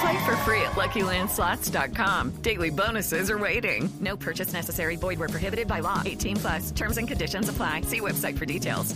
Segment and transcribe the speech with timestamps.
[0.00, 2.30] Play for free at LuckyLandSlots.com.
[2.42, 3.90] Daily bonuses are waiting.
[4.00, 4.96] No purchase necessary.
[4.96, 6.02] Void where prohibited by law.
[6.04, 6.70] 18 plus.
[6.70, 7.82] Terms and conditions apply.
[7.82, 8.94] See website for details.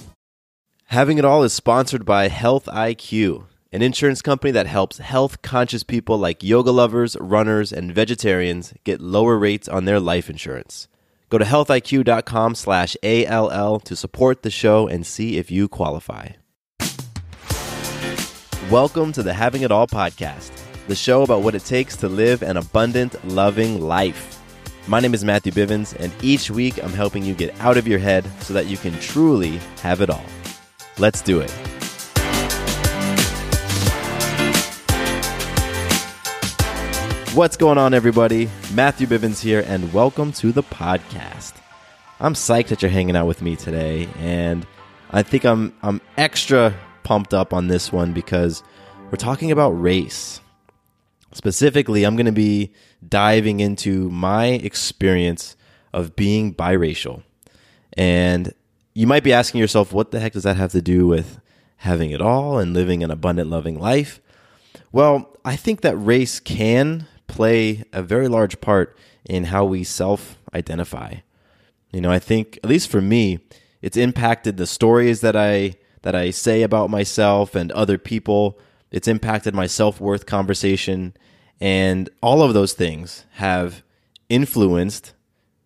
[0.86, 5.83] Having It All is sponsored by Health IQ, an insurance company that helps health conscious
[5.83, 10.86] people like yoga lovers, runners, and vegetarians get lower rates on their life insurance.
[11.30, 16.28] Go to healthiq.com slash ALL to support the show and see if you qualify.
[18.70, 20.52] Welcome to the Having It All podcast,
[20.86, 24.38] the show about what it takes to live an abundant, loving life.
[24.86, 27.98] My name is Matthew Bivens, and each week I'm helping you get out of your
[27.98, 30.24] head so that you can truly have it all.
[30.98, 31.50] Let's do it.
[37.34, 38.50] What's going on, everybody?
[38.74, 41.55] Matthew Bivens here, and welcome to the podcast.
[42.20, 44.66] I'm psyched that you're hanging out with me today, and
[45.10, 46.74] I think I'm I'm extra
[47.05, 48.62] pumped up on this one because
[49.10, 50.42] we're talking about race.
[51.34, 52.72] Specifically, I'm going to be
[53.06, 55.56] diving into my experience
[55.92, 57.22] of being biracial.
[57.92, 58.54] And
[58.94, 61.40] you might be asking yourself, what the heck does that have to do with
[61.78, 64.20] having it all and living an abundant, loving life?
[64.92, 70.39] Well, I think that race can play a very large part in how we self
[70.55, 71.16] identify.
[71.92, 73.40] You know, I think, at least for me,
[73.83, 78.58] it's impacted the stories that I that I say about myself and other people.
[78.90, 81.14] It's impacted my self worth conversation.
[81.60, 83.82] And all of those things have
[84.28, 85.14] influenced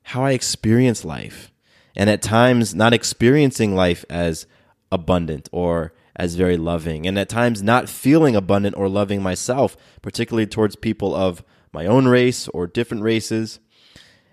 [0.03, 1.51] how I experience life.
[1.97, 4.47] And at times, not experiencing life as
[4.93, 7.07] abundant or as very loving.
[7.07, 12.07] And at times, not feeling abundant or loving myself, particularly towards people of my own
[12.07, 13.59] race or different races.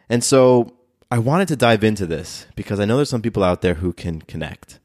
[0.10, 0.78] And so
[1.10, 3.94] I wanted to dive into this because I know there's some people out there who
[3.94, 4.80] can connect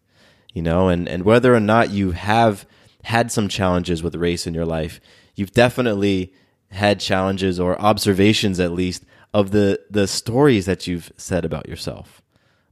[0.53, 2.67] you know, and, and whether or not you have
[3.05, 5.01] had some challenges with race in your life,
[5.35, 6.33] you've definitely
[6.71, 12.23] had challenges or observations at least of the, the stories that you've said about yourself,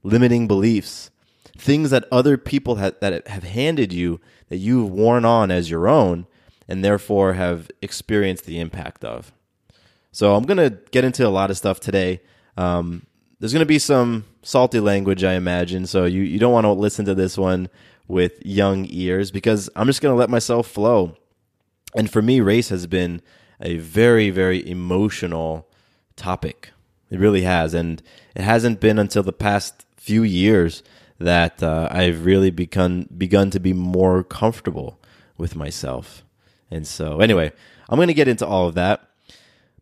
[0.02, 1.10] limiting beliefs,
[1.56, 5.88] things that other people ha- that have handed you that you've worn on as your
[5.88, 6.26] own
[6.68, 9.32] and therefore have experienced the impact of.
[10.12, 12.20] So I'm going to get into a lot of stuff today.
[12.56, 13.06] Um,
[13.38, 15.86] there's going to be some salty language, I imagine.
[15.86, 17.68] So you, you don't want to listen to this one
[18.06, 21.16] with young ears because I'm just going to let myself flow.
[21.94, 23.22] And for me, race has been
[23.60, 25.68] a very, very emotional
[26.16, 26.70] topic.
[27.10, 27.74] It really has.
[27.74, 28.02] And
[28.34, 30.82] it hasn't been until the past few years
[31.18, 35.00] that uh, I've really begun, begun to be more comfortable
[35.36, 36.24] with myself.
[36.70, 37.52] And so, anyway,
[37.88, 39.08] I'm going to get into all of that.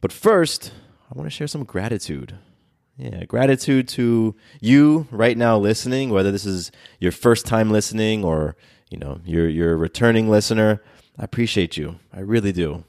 [0.01, 0.73] But first,
[1.11, 2.39] I want to share some gratitude.
[2.97, 8.57] Yeah, gratitude to you right now listening, whether this is your first time listening or,
[8.91, 10.83] you know, you're you're a returning listener.
[11.19, 11.97] I appreciate you.
[12.13, 12.85] I really do.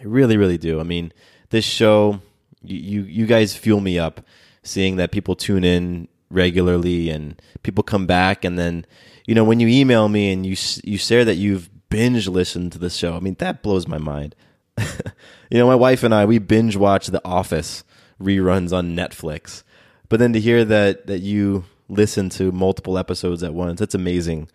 [0.00, 0.80] I really really do.
[0.80, 1.12] I mean,
[1.50, 2.20] this show
[2.62, 4.20] you you, guys fuel me up
[4.62, 8.86] seeing that people tune in regularly and people come back and then
[9.26, 12.78] you know, when you email me and you you share that you've binge listened to
[12.78, 13.14] the show.
[13.14, 14.34] I mean, that blows my mind.
[14.78, 17.84] you know, my wife and I we binge watch The Office
[18.20, 19.62] reruns on Netflix.
[20.08, 24.48] But then to hear that that you listen to multiple episodes at once, that's amazing.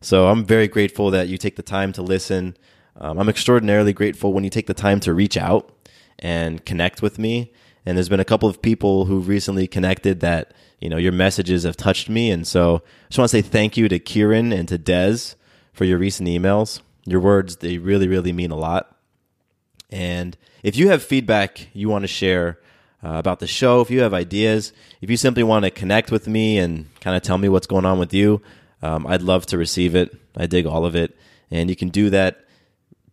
[0.00, 2.56] So I'm very grateful that you take the time to listen.
[2.98, 5.72] Um, I'm extraordinarily grateful when you take the time to reach out
[6.18, 7.52] and connect with me.
[7.86, 11.62] And there's been a couple of people who recently connected that you know your messages
[11.62, 14.68] have touched me, and so I just want to say thank you to Kieran and
[14.68, 15.36] to Dez
[15.72, 16.80] for your recent emails.
[17.04, 18.94] Your words they really really mean a lot.
[19.90, 22.58] And if you have feedback you want to share
[23.02, 26.28] uh, about the show, if you have ideas, if you simply want to connect with
[26.28, 28.42] me and kind of tell me what's going on with you,
[28.82, 30.14] um, I'd love to receive it.
[30.36, 31.16] I dig all of it.
[31.50, 32.44] And you can do that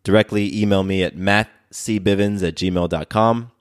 [0.06, 0.56] directly.
[0.57, 3.52] Email me at mattcbivens at gmail.com.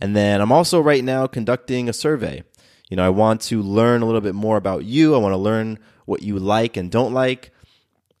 [0.00, 2.42] And then I'm also right now conducting a survey.
[2.88, 5.14] You know, I want to learn a little bit more about you.
[5.14, 7.52] I want to learn what you like and don't like.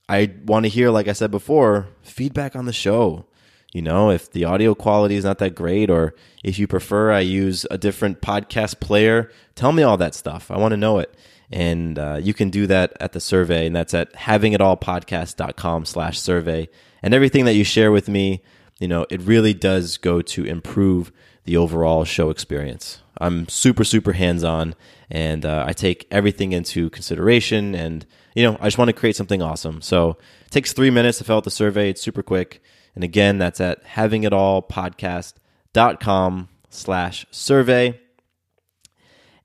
[0.08, 3.26] I want to hear, like I said before, feedback on the show.
[3.72, 7.20] You know, if the audio quality is not that great, or if you prefer I
[7.20, 10.50] use a different podcast player, tell me all that stuff.
[10.50, 11.14] I want to know it.
[11.50, 16.68] And uh, you can do that at the survey, and that's at havingitallpodcast.com slash survey.
[17.02, 18.42] And everything that you share with me,
[18.80, 21.12] you know, it really does go to improve
[21.44, 23.00] the overall show experience.
[23.18, 24.74] I'm super, super hands on,
[25.10, 27.74] and uh, I take everything into consideration.
[27.74, 28.04] And,
[28.34, 29.80] you know, I just want to create something awesome.
[29.80, 32.60] So it takes three minutes to fill out the survey, it's super quick.
[32.94, 38.00] And again, that's at havingitallpodcast.com slash survey.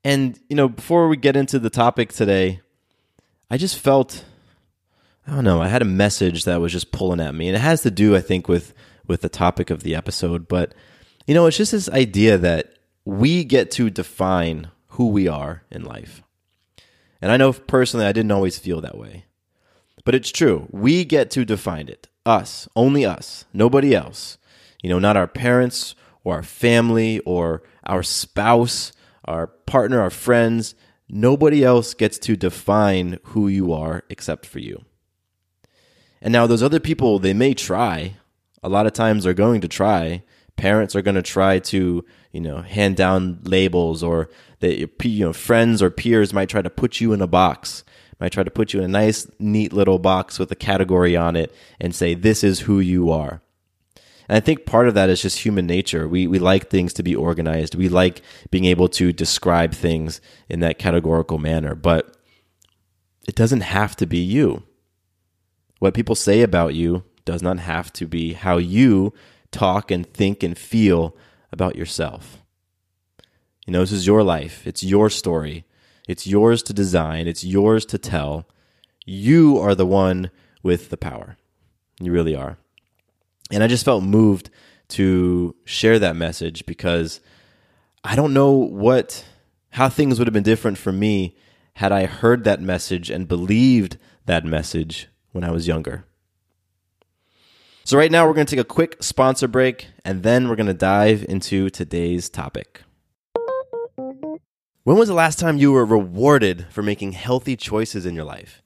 [0.04, 2.62] And, you know, before we get into the topic today,
[3.50, 4.26] I just felt,
[5.28, 7.48] I don't know, I had a message that was just pulling at me.
[7.48, 8.74] And it has to do, I think, with,
[9.08, 10.48] with the topic of the episode.
[10.48, 10.74] But,
[11.28, 12.74] you know, it's just this idea that
[13.06, 16.24] we get to define who we are in life.
[17.22, 19.26] And I know personally, I didn't always feel that way.
[20.04, 20.68] But it's true.
[20.72, 22.08] We get to define it.
[22.26, 24.38] Us, only us, nobody else.
[24.82, 25.94] You know, not our parents
[26.24, 28.92] or our family or our spouse,
[29.26, 30.76] our partner, our friends.
[31.10, 34.84] Nobody else gets to define who you are except for you.
[36.22, 38.16] And now, those other people, they may try.
[38.64, 40.24] A lot of times they're going to try.
[40.56, 44.30] Parents are going to try to, you know, hand down labels, or
[44.60, 47.84] that you know, friends or peers might try to put you in a box
[48.22, 51.36] might try to put you in a nice, neat little box with a category on
[51.36, 53.42] it and say, this is who you are.
[54.32, 56.08] And I think part of that is just human nature.
[56.08, 57.76] We, we like things to be organized.
[57.76, 62.16] We like being able to describe things in that categorical manner, but
[63.28, 64.64] it doesn't have to be you.
[65.80, 69.14] What people say about you does not have to be how you
[69.52, 71.14] talk and think and feel
[71.52, 72.42] about yourself.
[73.68, 75.66] You know, this is your life, it's your story.
[76.08, 78.48] It's yours to design, it's yours to tell.
[79.06, 80.32] You are the one
[80.64, 81.36] with the power.
[82.00, 82.61] You really are.
[83.50, 84.50] And I just felt moved
[84.90, 87.22] to share that message because
[88.04, 89.26] I don't know what
[89.72, 91.36] how things would have been different for me
[91.76, 96.06] had I heard that message and believed that message when I was younger.
[97.84, 100.68] So, right now, we're going to take a quick sponsor break and then we're going
[100.68, 102.84] to dive into today's topic.
[104.84, 108.62] When was the last time you were rewarded for making healthy choices in your life?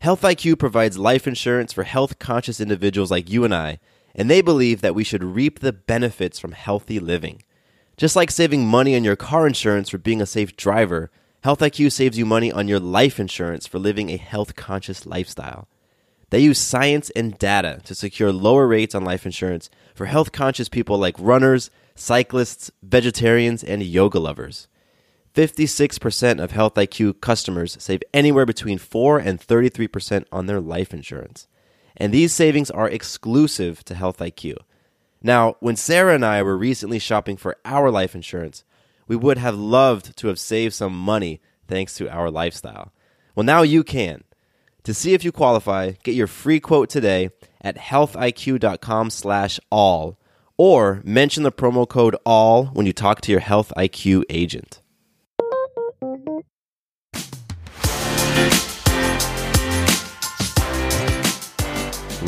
[0.00, 3.78] Health IQ provides life insurance for health conscious individuals like you and I,
[4.14, 7.42] and they believe that we should reap the benefits from healthy living.
[7.96, 11.10] Just like saving money on your car insurance for being a safe driver,
[11.42, 15.68] Health IQ saves you money on your life insurance for living a health conscious lifestyle.
[16.28, 20.68] They use science and data to secure lower rates on life insurance for health conscious
[20.68, 24.68] people like runners, cyclists, vegetarians, and yoga lovers.
[25.34, 31.46] 56% of Health IQ customers save anywhere between 4 and 33% on their life insurance.
[32.00, 34.56] And these savings are exclusive to Health IQ.
[35.22, 38.64] Now, when Sarah and I were recently shopping for our life insurance,
[39.06, 42.90] we would have loved to have saved some money thanks to our lifestyle.
[43.34, 44.24] Well, now you can.
[44.84, 47.28] To see if you qualify, get your free quote today
[47.60, 50.18] at healthiq.com/all
[50.56, 54.80] or mention the promo code all when you talk to your Health IQ agent.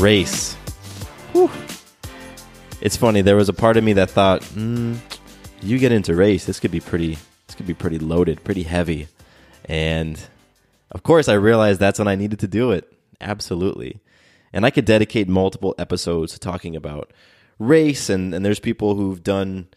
[0.03, 0.55] Race.
[1.33, 1.49] Whew.
[2.81, 3.23] It's funny.
[3.23, 4.99] There was a part of me that thought, mm,
[5.63, 7.19] "You get into race, this could be pretty.
[7.47, 9.07] This could be pretty loaded, pretty heavy."
[9.65, 10.21] And
[10.91, 12.93] of course, I realized that's when I needed to do it.
[13.21, 14.01] Absolutely.
[14.53, 17.13] And I could dedicate multiple episodes to talking about
[17.61, 19.69] race, and, and there's people who've done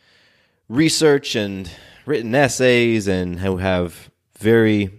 [0.67, 1.69] research and
[2.07, 4.89] written essays and who have very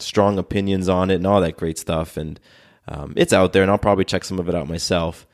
[0.00, 2.16] strong opinions on it and all that great stuff.
[2.16, 2.40] And
[2.88, 5.26] um, it's out there, and I'll probably check some of it out myself.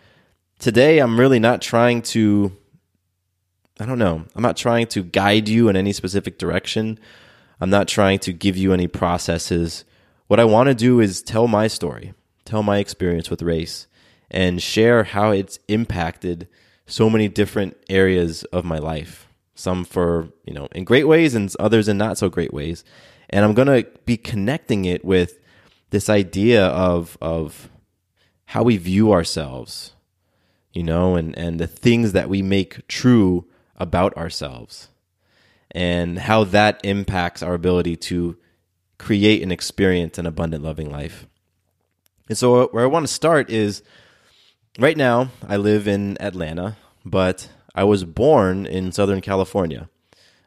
[0.58, 2.56] Today, I'm really not trying to,
[3.80, 6.98] I don't know, I'm not trying to guide you in any specific direction.
[7.60, 9.84] I'm not trying to give you any processes.
[10.26, 12.12] What I want to do is tell my story,
[12.44, 13.86] tell my experience with race,
[14.30, 16.48] and share how it's impacted
[16.86, 19.26] so many different areas of my life.
[19.54, 22.84] Some for, you know, in great ways and others in not so great ways.
[23.30, 25.37] And I'm going to be connecting it with
[25.90, 27.68] this idea of of
[28.46, 29.94] how we view ourselves,
[30.72, 34.88] you know, and and the things that we make true about ourselves,
[35.70, 38.36] and how that impacts our ability to
[38.98, 41.26] create and experience an abundant, loving life.
[42.28, 43.82] And so, where I want to start is
[44.78, 45.30] right now.
[45.46, 49.88] I live in Atlanta, but I was born in Southern California.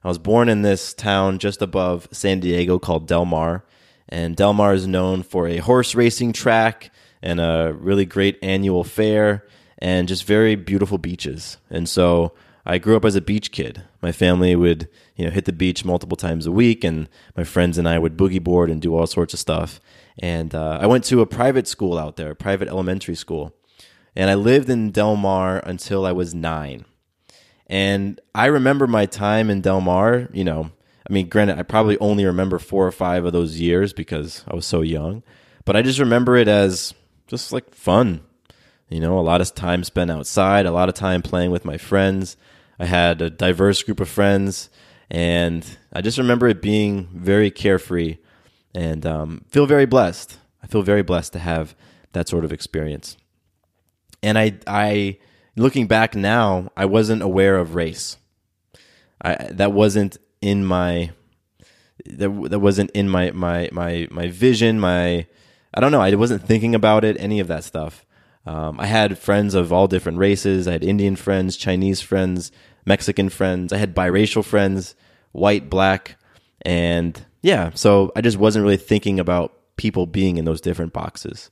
[0.03, 3.63] I was born in this town just above San Diego called Del Mar,
[4.11, 6.91] and Del Mar is known for a horse racing track
[7.21, 9.45] and a really great annual fair
[9.77, 11.57] and just very beautiful beaches.
[11.69, 12.33] And so
[12.65, 13.83] I grew up as a beach kid.
[14.01, 17.77] My family would, you know, hit the beach multiple times a week, and my friends
[17.77, 19.79] and I would boogie board and do all sorts of stuff.
[20.19, 23.55] And uh, I went to a private school out there, a private elementary school,
[24.15, 26.85] and I lived in Del Mar until I was nine.
[27.65, 30.71] And I remember my time in Del Mar, you know,
[31.09, 34.55] I mean, granted, I probably only remember four or five of those years because I
[34.55, 35.23] was so young,
[35.65, 36.93] but I just remember it as
[37.27, 38.21] just like fun.
[38.89, 41.77] You know, a lot of time spent outside, a lot of time playing with my
[41.77, 42.35] friends.
[42.77, 44.69] I had a diverse group of friends,
[45.09, 48.17] and I just remember it being very carefree
[48.75, 50.37] and um, feel very blessed.
[50.61, 51.75] I feel very blessed to have
[52.13, 53.17] that sort of experience.
[54.21, 55.17] And I, I,
[55.55, 58.17] looking back now, I wasn't aware of race.
[59.23, 61.11] I that wasn't in my
[62.05, 64.79] that that wasn't in my my my my vision.
[64.79, 65.27] My
[65.73, 66.01] I don't know.
[66.01, 67.17] I wasn't thinking about it.
[67.19, 68.05] Any of that stuff.
[68.45, 70.67] Um, I had friends of all different races.
[70.67, 72.51] I had Indian friends, Chinese friends,
[72.85, 73.71] Mexican friends.
[73.71, 74.95] I had biracial friends,
[75.31, 76.17] white, black,
[76.63, 77.71] and yeah.
[77.75, 81.51] So I just wasn't really thinking about people being in those different boxes.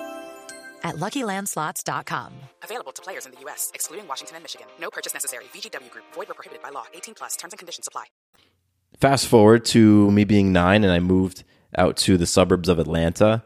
[0.83, 2.33] at LuckyLandSlots.com.
[2.63, 4.67] Available to players in the U.S., excluding Washington and Michigan.
[4.79, 5.45] No purchase necessary.
[5.53, 6.05] VGW Group.
[6.13, 6.85] Void were prohibited by law.
[6.93, 7.35] 18 plus.
[7.35, 8.05] Terms and conditions apply.
[8.99, 11.43] Fast forward to me being nine, and I moved
[11.77, 13.43] out to the suburbs of Atlanta.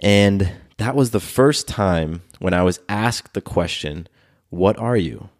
[0.00, 4.08] And that was the first time when I was asked the question,
[4.50, 5.30] What are you?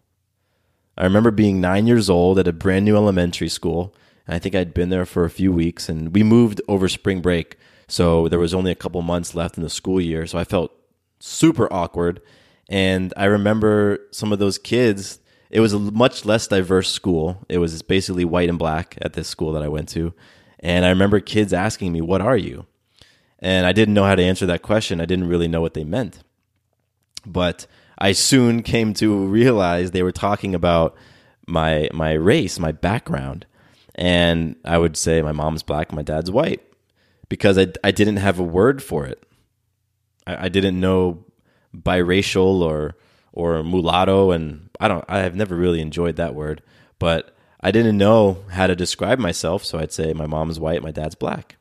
[0.97, 3.93] I remember being nine years old at a brand new elementary school.
[4.27, 7.21] And I think I'd been there for a few weeks, and we moved over spring
[7.21, 7.57] break.
[7.87, 10.25] So there was only a couple months left in the school year.
[10.25, 10.71] So I felt
[11.23, 12.21] super awkward.
[12.69, 17.45] And I remember some of those kids, it was a much less diverse school.
[17.47, 20.13] It was basically white and black at this school that I went to.
[20.59, 22.65] And I remember kids asking me, What are you?
[23.39, 25.01] And I didn't know how to answer that question.
[25.01, 26.23] I didn't really know what they meant.
[27.25, 30.95] But I soon came to realize they were talking about
[31.47, 33.45] my my race, my background.
[33.95, 36.61] And I would say my mom's black, my dad's white,
[37.29, 39.23] because I, I didn't have a word for it.
[40.25, 41.25] I, I didn't know
[41.75, 42.95] biracial or
[43.31, 45.05] or mulatto, and I don't.
[45.07, 46.61] I have never really enjoyed that word,
[46.99, 49.63] but I didn't know how to describe myself.
[49.63, 51.55] So I'd say my mom's white, my dad's black,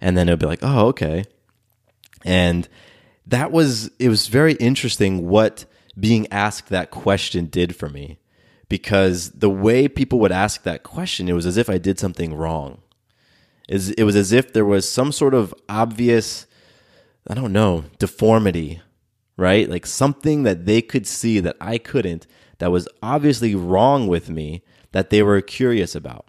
[0.00, 1.24] and then it'd be like, oh, okay,
[2.24, 2.68] and
[3.26, 5.64] that was it was very interesting what
[5.98, 8.18] being asked that question did for me
[8.68, 12.34] because the way people would ask that question it was as if i did something
[12.34, 12.80] wrong
[13.68, 16.46] it was as if there was some sort of obvious
[17.28, 18.80] i don't know deformity
[19.36, 22.26] right like something that they could see that i couldn't
[22.58, 24.62] that was obviously wrong with me
[24.92, 26.26] that they were curious about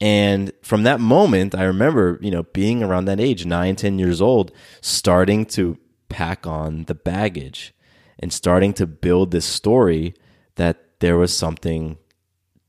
[0.00, 4.20] and from that moment i remember you know being around that age nine ten years
[4.20, 7.74] old starting to pack on the baggage
[8.18, 10.14] and starting to build this story
[10.56, 11.96] that there was something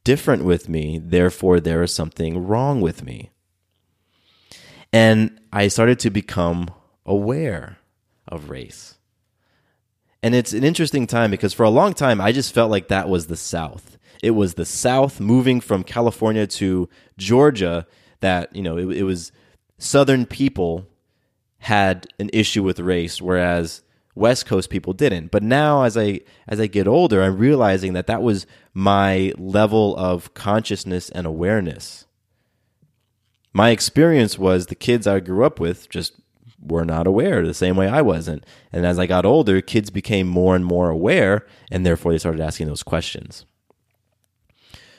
[0.03, 3.29] different with me, therefore, there is something wrong with me.
[4.91, 6.69] And I started to become
[7.05, 7.77] aware
[8.27, 8.95] of race.
[10.23, 13.09] And it's an interesting time because for a long time, I just felt like that
[13.09, 13.97] was the South.
[14.21, 17.87] It was the South moving from California to Georgia
[18.19, 19.31] that, you know, it, it was
[19.79, 20.87] Southern people
[21.57, 23.81] had an issue with race, whereas
[24.13, 25.31] West Coast people didn't.
[25.31, 29.95] But now, as I as I get older, I'm realizing that that was my level
[29.97, 32.05] of consciousness and awareness.
[33.53, 36.13] My experience was the kids I grew up with just
[36.61, 38.45] were not aware the same way I wasn't.
[38.71, 42.41] And as I got older, kids became more and more aware, and therefore they started
[42.41, 43.45] asking those questions.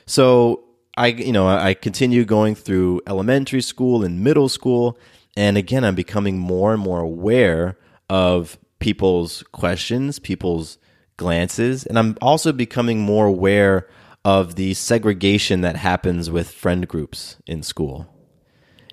[0.07, 0.65] So
[0.97, 4.99] I, you know, I continue going through elementary school and middle school,
[5.37, 7.79] and again, I'm becoming more and more aware
[8.11, 10.79] of people's questions, people's
[11.17, 13.89] glances, and I'm also becoming more aware
[14.25, 18.12] of the segregation that happens with friend groups in school.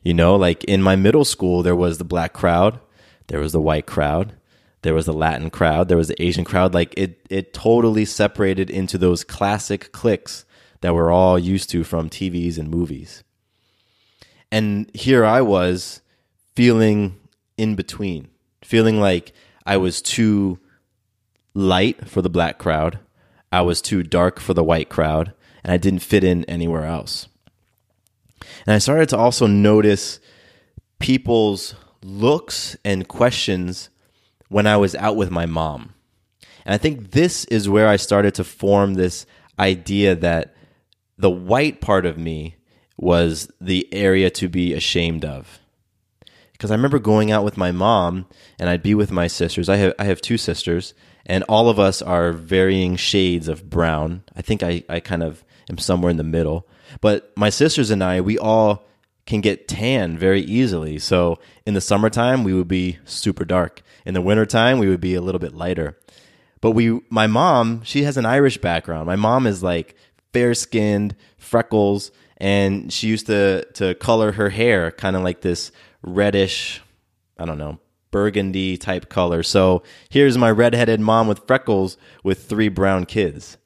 [0.04, 2.80] You know, like in my middle school, there was the black crowd,
[3.28, 4.34] there was the white crowd,
[4.82, 6.74] there was the Latin crowd, there was the Asian crowd.
[6.74, 10.46] Like it, it totally separated into those classic cliques
[10.82, 13.24] that we're all used to from TVs and movies.
[14.52, 16.02] And here I was
[16.56, 17.20] feeling
[17.58, 18.30] in between,
[18.64, 19.34] feeling like
[19.66, 20.60] I was too
[21.54, 23.00] light for the black crowd,
[23.52, 27.29] I was too dark for the white crowd, and I didn't fit in anywhere else.
[28.70, 30.20] And I started to also notice
[31.00, 31.74] people's
[32.04, 33.90] looks and questions
[34.48, 35.96] when I was out with my mom.
[36.66, 39.26] And I think this is where I started to form this
[39.58, 40.54] idea that
[41.18, 42.58] the white part of me
[42.96, 45.58] was the area to be ashamed of.
[46.52, 48.28] Because I remember going out with my mom
[48.60, 49.68] and I'd be with my sisters.
[49.68, 50.94] I have I have two sisters
[51.26, 54.22] and all of us are varying shades of brown.
[54.36, 56.68] I think I, I kind of am somewhere in the middle.
[57.02, 58.84] But my sisters and I, we all
[59.26, 60.98] can get tan very easily.
[61.00, 63.82] So in the summertime, we would be super dark.
[64.06, 65.98] In the wintertime, we would be a little bit lighter.
[66.62, 69.06] But we, my mom, she has an Irish background.
[69.06, 69.96] My mom is like
[70.34, 75.72] fair skinned, freckles, and she used to, to color her hair kind of like this
[76.02, 76.82] reddish,
[77.38, 77.80] I don't know,
[78.12, 79.44] burgundy type color.
[79.44, 83.58] So here's my redheaded mom with freckles with three brown kids.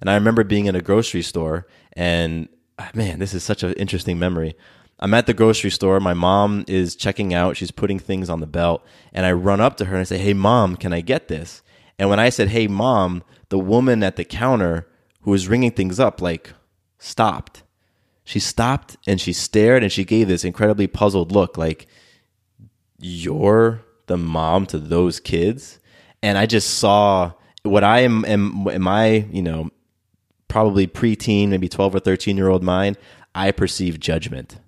[0.00, 3.72] And I remember being in a grocery store and Ah, man, this is such an
[3.74, 4.56] interesting memory.
[4.98, 6.00] I'm at the grocery store.
[6.00, 7.56] My mom is checking out.
[7.56, 8.84] She's putting things on the belt.
[9.12, 11.62] And I run up to her and I say, Hey, mom, can I get this?
[11.98, 14.88] And when I said, Hey, mom, the woman at the counter
[15.22, 16.52] who was ringing things up, like,
[16.98, 17.62] stopped.
[18.24, 21.86] She stopped and she stared and she gave this incredibly puzzled look, like,
[22.98, 25.78] You're the mom to those kids.
[26.22, 29.70] And I just saw what I am, am, am I, you know,
[30.54, 32.96] probably preteen, maybe 12 or 13 year old mind,
[33.34, 34.60] I perceived judgment.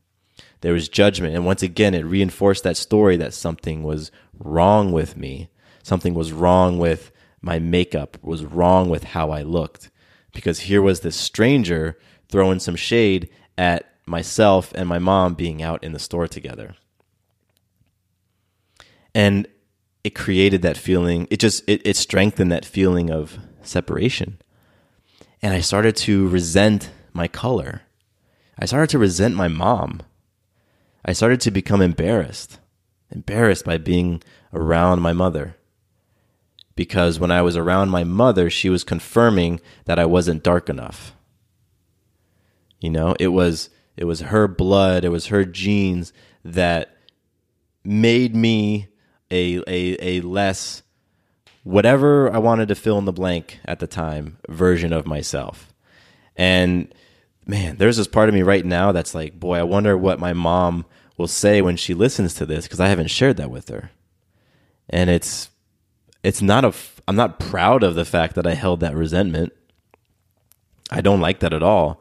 [0.61, 1.37] There was judgment.
[1.37, 5.49] And once again, it reinforced that story that something was wrong with me.
[5.85, 9.93] Something was wrong with my makeup, was wrong with how I looked.
[10.35, 11.97] Because here was this stranger
[12.29, 16.75] throwing some shade at myself and my mom being out in the store together.
[19.15, 19.47] And
[20.03, 24.41] it created that feeling, it just it, it strengthened that feeling of separation.
[25.43, 27.83] And I started to resent my color.
[28.59, 30.01] I started to resent my mom.
[31.05, 32.59] I started to become embarrassed,
[33.11, 34.23] embarrassed by being
[34.53, 35.57] around my mother.
[36.75, 41.15] Because when I was around my mother, she was confirming that I wasn't dark enough.
[42.81, 46.13] You know, it was it was her blood, it was her genes
[46.45, 46.97] that
[47.85, 48.89] made me
[49.31, 50.83] a a a less
[51.67, 55.75] whatever I wanted to fill in the blank at the time version of myself.
[56.37, 56.95] And
[57.45, 60.33] man, there's this part of me right now that's like, boy, I wonder what my
[60.33, 63.91] mom will say when she listens to this because I haven't shared that with her.
[64.89, 65.51] And it's
[66.23, 66.73] it's not a
[67.09, 69.53] I'm not proud of the fact that I held that resentment.
[70.89, 72.01] I don't like that at all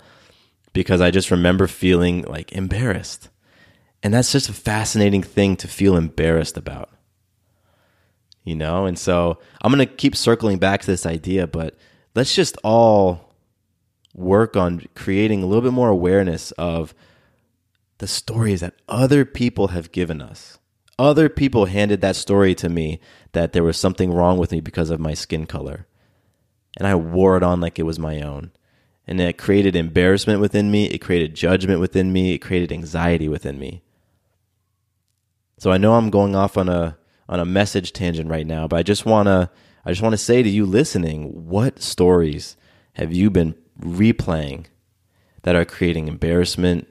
[0.73, 3.29] because I just remember feeling like embarrassed.
[4.03, 6.91] And that's just a fascinating thing to feel embarrassed about.
[8.45, 11.75] You know, and so I'm going to keep circling back to this idea, but
[12.13, 13.33] let's just all
[14.13, 16.93] work on creating a little bit more awareness of
[17.97, 20.59] the stories that other people have given us.
[20.97, 22.99] Other people handed that story to me
[23.33, 25.87] that there was something wrong with me because of my skin color.
[26.77, 28.51] And I wore it on like it was my own.
[29.07, 33.59] And it created embarrassment within me, it created judgment within me, it created anxiety within
[33.59, 33.81] me.
[35.57, 38.77] So I know I'm going off on a on a message tangent right now, but
[38.77, 39.49] I just want to
[39.85, 42.57] I just want to say to you listening, what stories
[42.93, 44.65] have you been replaying
[45.43, 46.87] that are creating embarrassment,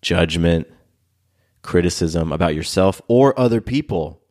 [0.00, 0.66] judgment,
[1.62, 4.22] criticism about yourself or other people.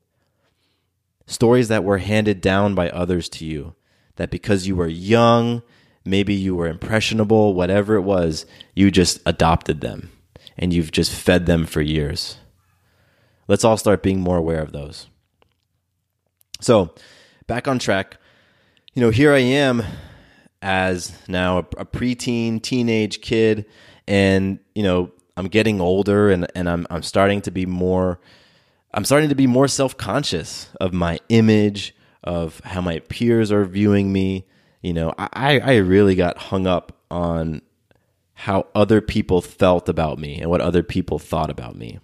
[1.28, 3.76] Stories that were handed down by others to you.
[4.16, 5.62] That because you were young,
[6.06, 10.12] maybe you were impressionable, whatever it was, you just adopted them
[10.58, 12.38] and you've just fed them for years.
[13.48, 15.08] Let's all start being more aware of those.
[16.62, 16.94] So,
[17.48, 18.18] back on track.
[18.94, 19.84] You know, here I am
[20.62, 23.66] as now a, a preteen, teenage kid,
[24.08, 28.20] and you know, I'm getting older and, and I'm I'm starting to be more
[28.94, 34.14] I'm starting to be more self-conscious of my image, of how my peers are viewing
[34.14, 34.46] me.
[34.82, 37.62] You know, I, I really got hung up on
[38.34, 42.00] how other people felt about me and what other people thought about me.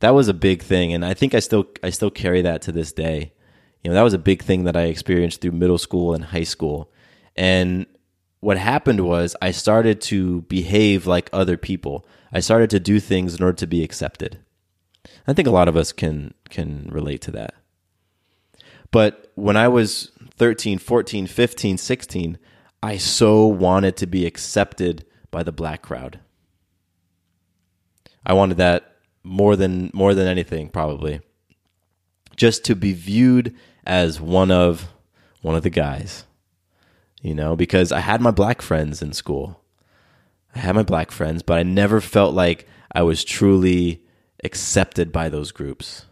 [0.00, 2.72] that was a big thing, and I think I still I still carry that to
[2.72, 3.32] this day.
[3.82, 6.44] You know, that was a big thing that I experienced through middle school and high
[6.44, 6.90] school.
[7.36, 7.86] And
[8.40, 12.06] what happened was I started to behave like other people.
[12.32, 14.38] I started to do things in order to be accepted.
[15.26, 17.54] I think a lot of us can can relate to that.
[18.90, 22.38] But when I was 13, 14, 15, 16,
[22.82, 26.20] I so wanted to be accepted by the black crowd.
[28.24, 31.20] I wanted that more than more than anything probably.
[32.38, 34.88] Just to be viewed as one of
[35.42, 36.24] one of the guys.
[37.20, 39.60] You know, because I had my black friends in school.
[40.54, 44.02] I had my black friends, but I never felt like I was truly
[44.42, 46.06] accepted by those groups.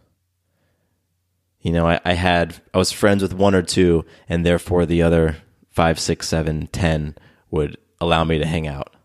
[1.61, 5.01] You know, I, I had I was friends with one or two, and therefore the
[5.01, 5.37] other
[5.69, 7.15] five, six, seven, ten
[7.51, 8.95] would allow me to hang out.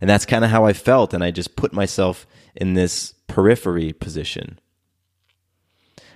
[0.00, 3.92] And that's kind of how I felt, and I just put myself in this periphery
[3.92, 4.58] position.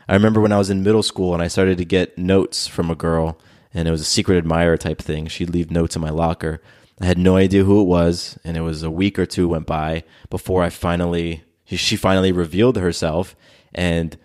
[0.08, 2.90] I remember when I was in middle school and I started to get notes from
[2.90, 3.38] a girl,
[3.74, 5.26] and it was a secret admirer type thing.
[5.26, 6.62] She'd leave notes in my locker.
[7.00, 9.66] I had no idea who it was, and it was a week or two went
[9.66, 13.36] by before I finally she finally revealed herself
[13.74, 14.16] and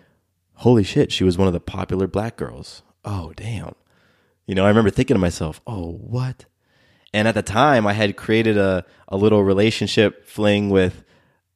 [0.55, 2.83] holy shit, she was one of the popular black girls.
[3.03, 3.75] Oh, damn.
[4.45, 6.45] You know, I remember thinking to myself, oh, what?
[7.13, 11.03] And at the time, I had created a, a little relationship fling with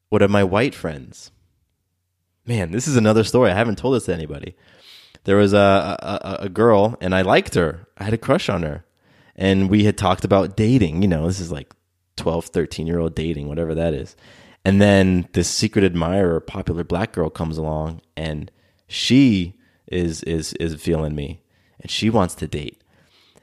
[0.09, 1.31] one of my white friends.
[2.47, 3.51] Man, this is another story.
[3.51, 4.55] I haven't told this to anybody.
[5.25, 5.57] There was a,
[5.99, 7.87] a, a girl, and I liked her.
[7.97, 8.85] I had a crush on her.
[9.35, 11.01] And we had talked about dating.
[11.01, 11.73] You know, this is like
[12.15, 14.15] 12, 13 year old dating, whatever that is.
[14.65, 18.51] And then this secret admirer, popular black girl comes along and
[18.87, 19.53] she
[19.87, 21.41] is is is feeling me
[21.79, 22.81] and she wants to date.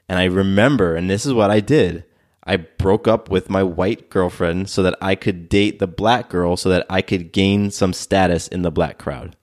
[0.07, 2.03] And I remember, and this is what I did.
[2.45, 6.55] I broke up with my white girlfriend so that I could date the black girl
[6.55, 9.35] so that I could gain some status in the black crowd.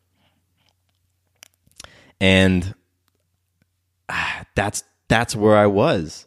[2.21, 2.75] And
[4.09, 6.27] ah, that's that's where I was.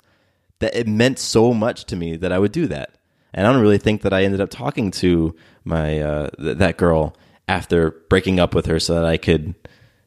[0.60, 2.98] That it meant so much to me that I would do that.
[3.34, 6.78] And I don't really think that I ended up talking to my uh, th- that
[6.78, 7.16] girl
[7.48, 9.56] after breaking up with her so that I could,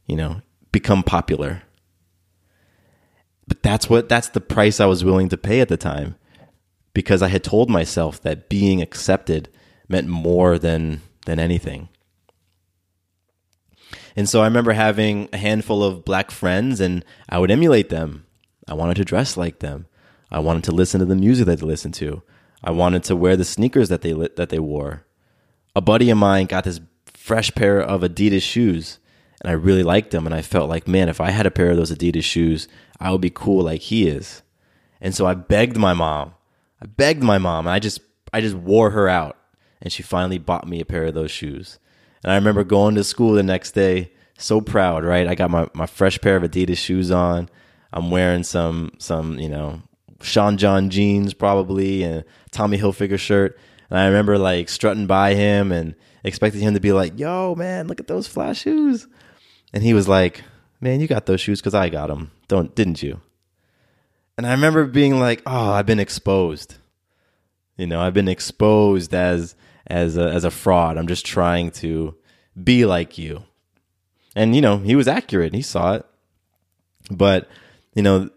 [0.07, 1.63] you know, become popular.
[3.47, 6.17] But that's what that's the price I was willing to pay at the time
[6.99, 9.49] because I had told myself that being accepted
[9.89, 11.91] meant more than than anything.
[14.17, 18.27] And so I remember having a handful of black friends and I would emulate them.
[18.67, 19.87] I wanted to dress like them.
[20.29, 22.25] I wanted to listen to the music that they listened to.
[22.65, 25.07] I wanted to wear the sneakers that they that they wore.
[25.77, 26.81] A buddy of mine got this
[27.15, 28.99] fresh pair of Adidas shoes
[29.41, 31.71] and I really liked them and I felt like, man, if I had a pair
[31.71, 32.67] of those Adidas shoes,
[32.99, 34.43] I would be cool like he is.
[35.01, 36.35] And so I begged my mom.
[36.81, 38.01] I begged my mom and I just
[38.33, 39.37] I just wore her out
[39.81, 41.79] and she finally bought me a pair of those shoes.
[42.23, 45.27] And I remember going to school the next day, so proud, right?
[45.27, 47.49] I got my, my fresh pair of Adidas shoes on.
[47.93, 49.83] I'm wearing some some, you know,
[50.21, 53.59] Sean John jeans probably and Tommy Hilfiger shirt.
[53.91, 57.89] And I remember like strutting by him and expecting him to be like, "Yo, man,
[57.89, 59.07] look at those flash shoes."
[59.73, 60.43] And he was like,
[60.81, 62.31] "Man, you got those shoes cuz I got them.
[62.49, 63.21] Don't didn't you?"
[64.39, 66.77] And I remember being like, "Oh, I've been exposed."
[67.77, 69.55] You know, I've been exposed as
[69.87, 70.97] as a, as a fraud.
[70.97, 72.15] I'm just trying to
[72.63, 73.45] be like you.
[74.35, 75.53] And you know, he was accurate.
[75.53, 76.07] He saw it.
[77.11, 77.49] But,
[77.95, 78.31] you know,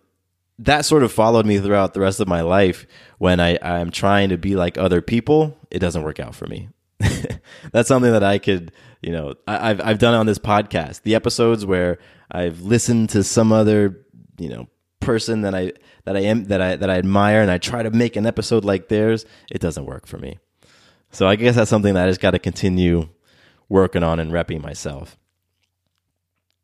[0.59, 2.85] that sort of followed me throughout the rest of my life
[3.17, 6.69] when I, I'm trying to be like other people, it doesn't work out for me.
[7.71, 11.01] That's something that I could, you know, I, have I've done on this podcast.
[11.01, 11.97] The episodes where
[12.31, 14.05] I've listened to some other,
[14.37, 14.67] you know,
[15.01, 15.73] person that I
[16.05, 18.63] that I am that I that I admire and I try to make an episode
[18.63, 20.39] like theirs, it doesn't work for me.
[21.11, 23.09] So I guess that's something that I just got to continue
[23.67, 25.17] working on and repping myself.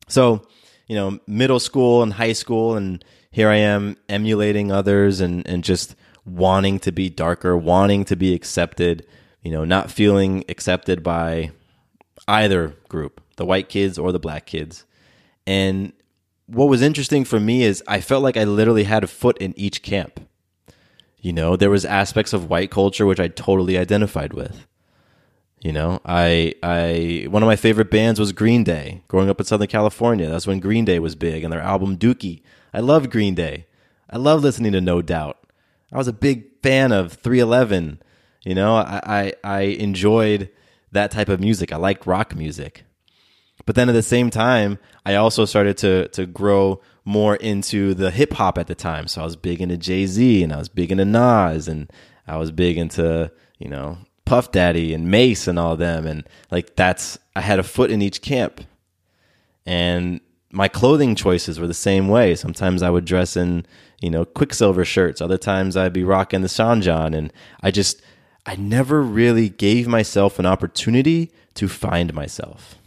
[0.07, 0.47] So,
[0.87, 5.63] you know, middle school and high school and here I am emulating others and, and
[5.63, 5.95] just
[6.25, 9.05] wanting to be darker, wanting to be accepted,
[9.41, 11.51] you know, not feeling accepted by
[12.27, 14.85] either group, the white kids or the black kids.
[15.45, 15.93] And
[16.47, 19.57] what was interesting for me is I felt like I literally had a foot in
[19.57, 20.19] each camp.
[21.19, 24.65] You know, there was aspects of white culture which I totally identified with.
[25.59, 29.01] You know, I I one of my favorite bands was Green Day.
[29.07, 32.41] Growing up in Southern California, that's when Green Day was big and their album Dookie
[32.73, 33.65] I loved Green Day.
[34.09, 35.37] I love listening to No Doubt.
[35.91, 38.01] I was a big fan of 311.
[38.45, 40.49] You know, I, I, I enjoyed
[40.91, 41.71] that type of music.
[41.71, 42.83] I liked rock music.
[43.67, 48.09] But then at the same time, I also started to to grow more into the
[48.09, 49.07] hip hop at the time.
[49.07, 51.91] So I was big into Jay Z and I was big into Nas and
[52.27, 56.07] I was big into, you know, Puff Daddy and Mase and all them.
[56.07, 58.61] And like that's I had a foot in each camp.
[59.65, 62.35] And my clothing choices were the same way.
[62.35, 63.65] Sometimes I would dress in,
[63.99, 65.21] you know, Quiksilver shirts.
[65.21, 67.13] Other times I'd be rocking the Sean John.
[67.13, 68.01] And I just,
[68.45, 72.77] I never really gave myself an opportunity to find myself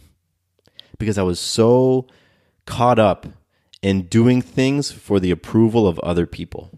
[1.01, 2.05] because I was so
[2.67, 3.25] caught up
[3.81, 6.69] in doing things for the approval of other people.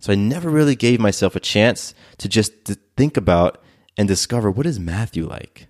[0.00, 2.52] So I never really gave myself a chance to just
[2.96, 3.62] think about
[3.98, 5.68] and discover what is Matthew like?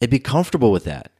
[0.00, 1.12] And be comfortable with that.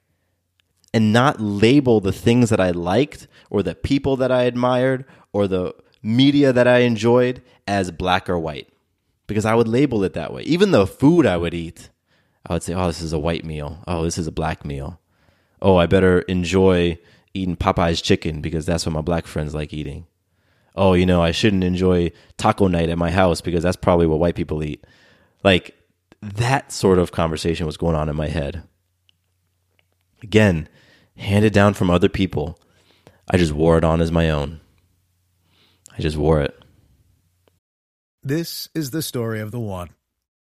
[0.92, 5.46] And not label the things that I liked or the people that I admired or
[5.46, 8.68] the media that I enjoyed as black or white.
[9.28, 10.42] Because I would label it that way.
[10.42, 11.90] Even the food I would eat,
[12.46, 13.82] I would say, oh, this is a white meal.
[13.86, 15.00] Oh, this is a black meal.
[15.60, 16.98] Oh, I better enjoy
[17.34, 20.06] eating Popeye's chicken because that's what my black friends like eating.
[20.74, 24.18] Oh, you know, I shouldn't enjoy taco night at my house because that's probably what
[24.18, 24.84] white people eat.
[25.44, 25.76] Like
[26.20, 28.62] that sort of conversation was going on in my head.
[30.22, 30.68] Again,
[31.16, 32.58] handed down from other people.
[33.30, 34.60] I just wore it on as my own.
[35.96, 36.58] I just wore it.
[38.22, 39.90] This is the story of the one.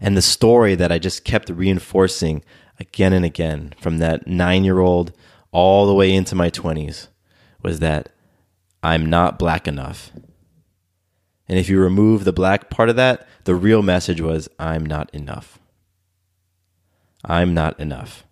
[0.00, 2.44] And the story that I just kept reinforcing
[2.78, 5.12] again and again from that nine year old
[5.52, 7.08] all the way into my 20s
[7.62, 8.10] was that
[8.82, 10.12] I'm not black enough.
[11.48, 15.12] And if you remove the black part of that, the real message was I'm not
[15.14, 15.58] enough.
[17.24, 18.24] I'm not enough.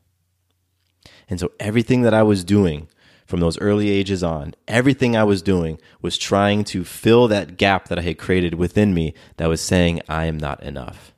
[1.29, 2.89] And so everything that I was doing
[3.27, 7.89] from those early ages on, everything I was doing was trying to fill that gap
[7.89, 11.14] that I had created within me that was saying I am not enough.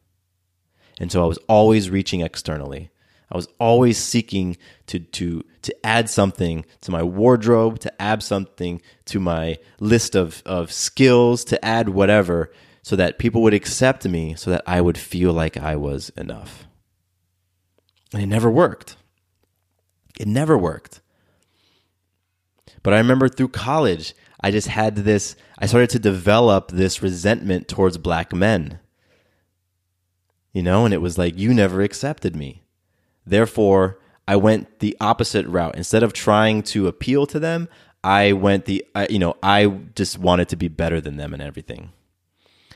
[1.01, 2.91] And so I was always reaching externally.
[3.31, 4.57] I was always seeking
[4.87, 10.43] to to to add something to my wardrobe, to add something to my list of,
[10.47, 14.97] of skills, to add whatever, so that people would accept me, so that I would
[14.97, 16.69] feel like I was enough.
[18.13, 18.97] And it never worked.
[20.21, 21.01] It never worked.
[22.85, 27.67] But I remember through college, I just had this, I started to develop this resentment
[27.67, 28.79] towards black men
[30.57, 32.63] you know, and it was like, you never accepted me.
[33.27, 35.77] Therefore, I went the opposite route.
[35.77, 37.69] Instead of trying to appeal to them,
[38.03, 41.43] I went the, I, you know, I just wanted to be better than them and
[41.43, 41.93] everything.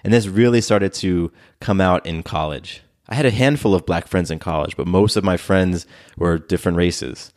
[0.05, 2.83] And this really started to come out in college.
[3.09, 5.87] I had a handful of black friends in college, but most of my friends
[6.19, 7.33] were different races.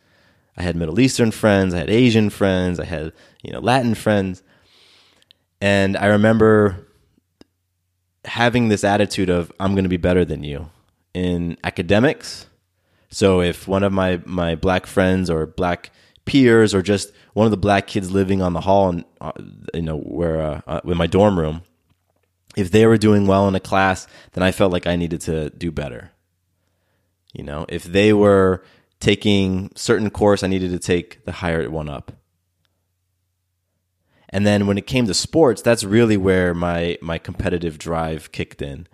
[0.58, 4.42] I had Middle Eastern friends, I had Asian friends, I had, you know, Latin friends.
[5.62, 6.86] And I remember
[8.24, 10.70] having this attitude of I'm going to be better than you
[11.12, 12.46] in academics.
[13.10, 15.90] So if one of my my black friends or black
[16.24, 19.32] peers or just one of the black kids living on the hall and uh,
[19.72, 21.62] you know where uh, uh, in my dorm room
[22.56, 25.50] if they were doing well in a class then I felt like I needed to
[25.50, 26.10] do better.
[27.32, 28.64] You know, if they were
[29.00, 32.12] taking certain course I needed to take the higher one up.
[34.34, 38.60] And then when it came to sports, that's really where my my competitive drive kicked
[38.60, 38.88] in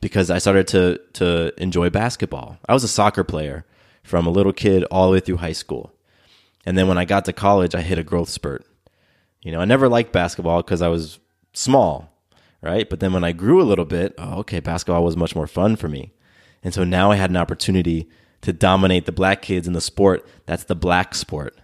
[0.00, 2.58] because I started to to enjoy basketball.
[2.68, 3.66] I was a soccer player
[4.04, 5.92] from a little kid all the way through high school.
[6.64, 8.64] And then when I got to college, I hit a growth spurt.
[9.42, 11.18] You know, I never liked basketball because I was
[11.52, 12.16] small,
[12.60, 12.88] right?
[12.88, 15.74] But then when I grew a little bit, oh, okay, basketball was much more fun
[15.74, 16.12] for me.
[16.62, 18.08] And so now I had an opportunity
[18.42, 21.58] to dominate the black kids in the sport that's the black sport.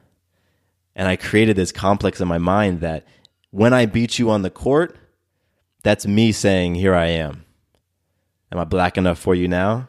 [0.98, 3.06] And I created this complex in my mind that
[3.50, 4.96] when I beat you on the court,
[5.84, 7.44] that's me saying, Here I am.
[8.50, 9.88] Am I black enough for you now?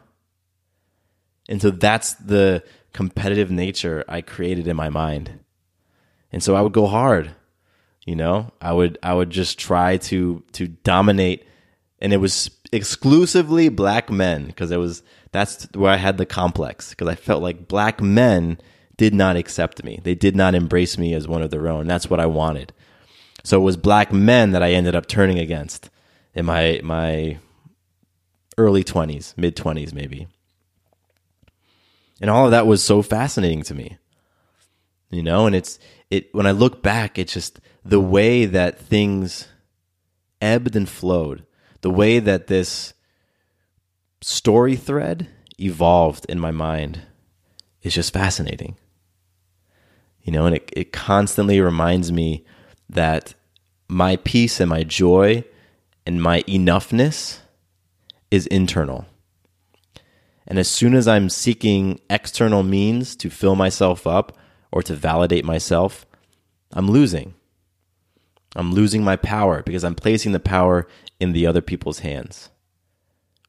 [1.48, 5.40] And so that's the competitive nature I created in my mind.
[6.30, 7.32] And so I would go hard.
[8.06, 11.44] You know, I would I would just try to to dominate
[12.00, 16.90] and it was exclusively black men because it was that's where I had the complex
[16.90, 18.58] because I felt like black men
[19.00, 19.98] did not accept me.
[20.02, 21.86] They did not embrace me as one of their own.
[21.86, 22.74] That's what I wanted.
[23.44, 25.88] So it was black men that I ended up turning against
[26.34, 27.38] in my my
[28.58, 30.28] early 20s, mid 20s maybe.
[32.20, 33.96] And all of that was so fascinating to me.
[35.08, 35.78] You know, and it's
[36.10, 39.48] it when I look back, it's just the way that things
[40.42, 41.46] ebbed and flowed,
[41.80, 42.92] the way that this
[44.20, 45.26] story thread
[45.58, 47.00] evolved in my mind
[47.80, 48.76] is just fascinating.
[50.30, 52.44] You know, and it, it constantly reminds me
[52.88, 53.34] that
[53.88, 55.42] my peace and my joy
[56.06, 57.40] and my enoughness
[58.30, 59.06] is internal.
[60.46, 64.38] And as soon as I'm seeking external means to fill myself up
[64.70, 66.06] or to validate myself,
[66.72, 67.34] I'm losing.
[68.54, 70.86] I'm losing my power because I'm placing the power
[71.18, 72.50] in the other people's hands.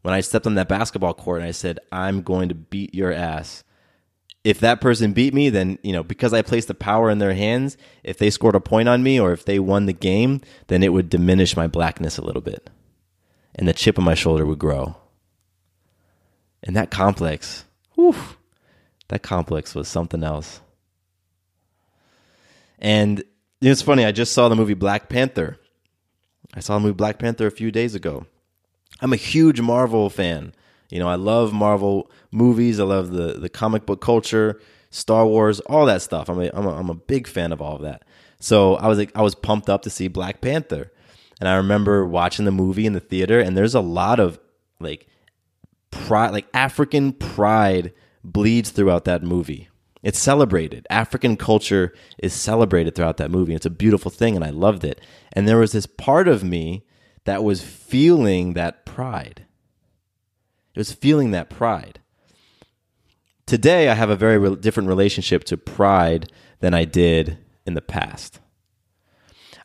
[0.02, 3.14] When I stepped on that basketball court and I said, I'm going to beat your
[3.14, 3.64] ass.
[4.44, 7.34] If that person beat me, then, you know, because I placed the power in their
[7.34, 10.82] hands, if they scored a point on me or if they won the game, then
[10.82, 12.70] it would diminish my blackness a little bit.
[13.54, 14.96] And the chip on my shoulder would grow.
[16.64, 18.16] And that complex, whew,
[19.10, 20.62] that complex was something else.
[22.80, 23.24] And
[23.62, 25.60] it's funny, I just saw the movie Black Panther.
[26.54, 28.26] I saw the movie Black Panther a few days ago.
[29.02, 30.54] I'm a huge Marvel fan.
[30.92, 32.80] You know, I love Marvel movies.
[32.80, 36.30] I love the the comic book culture, Star Wars, all that stuff.
[36.30, 38.04] I'm a, I'm a, I'm a big fan of all of that.
[38.40, 40.92] So I was like, I was pumped up to see Black Panther,
[41.40, 43.40] and I remember watching the movie in the theater.
[43.40, 44.40] And there's a lot of
[44.80, 45.08] like
[45.92, 49.70] pride, like African pride, bleeds throughout that movie.
[50.04, 50.88] It's celebrated.
[50.90, 53.54] African culture is celebrated throughout that movie.
[53.54, 55.00] It's a beautiful thing, and I loved it.
[55.34, 56.84] And there was this part of me
[57.26, 59.46] that was feeling that pride.
[60.74, 62.00] It was feeling that pride.
[63.46, 67.82] Today, I have a very re- different relationship to pride than I did in the
[67.82, 68.40] past.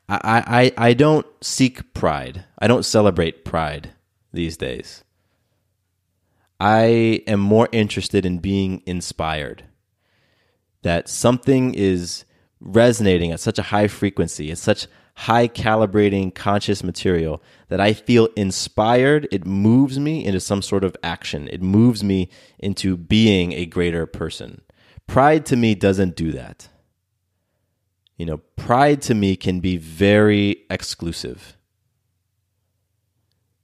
[0.09, 2.45] I, I, I don't seek pride.
[2.59, 3.91] I don't celebrate pride
[4.33, 5.05] these days.
[6.59, 9.65] I am more interested in being inspired
[10.83, 12.25] that something is
[12.61, 14.87] resonating at such a high frequency, at such
[15.17, 19.27] high calibrating conscious material that I feel inspired.
[19.33, 21.49] It moves me into some sort of action.
[21.51, 24.61] It moves me into being a greater person.
[25.07, 26.69] Pride to me doesn't do that.
[28.19, 31.57] You know, pride to me can be very exclusive.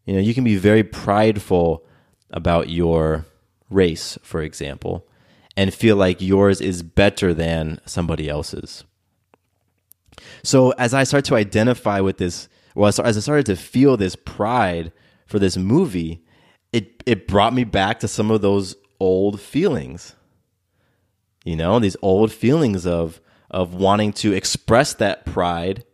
[0.06, 1.84] You know, you can be very prideful
[2.30, 3.26] about your
[3.70, 5.06] race, for example,
[5.56, 8.84] and feel like yours is better than somebody else's.
[10.42, 14.16] So as I start to identify with this, well, as I started to feel this
[14.16, 14.92] pride
[15.26, 16.24] for this movie,
[16.72, 20.14] it it brought me back to some of those old feelings.
[21.44, 25.84] You know, these old feelings of of wanting to express that pride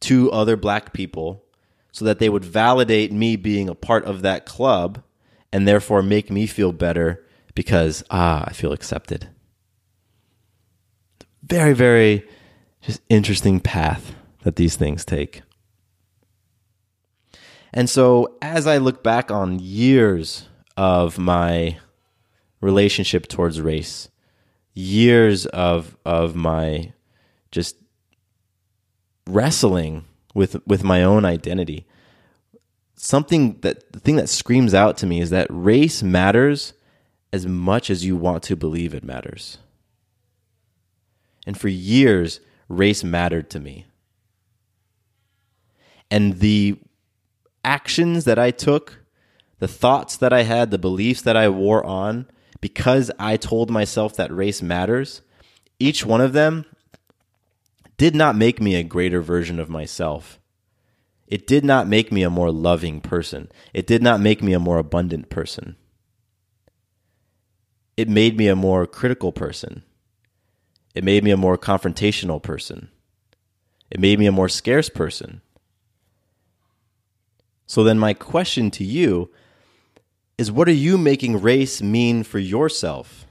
[0.00, 1.44] to other black people
[1.92, 5.02] so that they would validate me being a part of that club
[5.52, 9.28] and therefore make me feel better because ah, I feel accepted.
[11.42, 12.26] Very, very
[12.82, 15.42] just interesting path that these things take.
[17.72, 21.78] And so as I look back on years of my
[22.60, 24.08] relationship towards race,
[24.74, 26.92] years of of my
[27.50, 27.76] just
[29.26, 31.86] wrestling with with my own identity,
[32.94, 36.74] something that the thing that screams out to me is that race matters
[37.32, 39.58] as much as you want to believe it matters.
[41.46, 42.40] And for years,
[42.76, 43.86] race mattered to me.
[46.10, 46.78] And the
[47.64, 49.04] actions that I took,
[49.58, 52.26] the thoughts that I had, the beliefs that I wore on,
[52.60, 55.22] because I told myself that race matters,
[55.78, 56.64] each one of them
[57.96, 60.38] did not make me a greater version of myself.
[61.26, 63.50] It did not make me a more loving person.
[63.72, 65.76] It did not make me a more abundant person
[67.96, 69.82] it made me a more critical person.
[70.94, 72.88] It made me a more confrontational person.
[73.90, 75.40] It made me a more scarce person.
[77.66, 79.30] So then, my question to you
[80.36, 83.26] is what are you making race mean for yourself?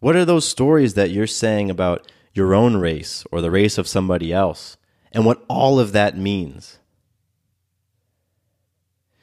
[0.00, 3.88] What are those stories that you're saying about your own race or the race of
[3.88, 4.76] somebody else
[5.12, 6.78] and what all of that means?